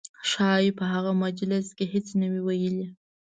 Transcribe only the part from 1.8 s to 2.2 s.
هېڅ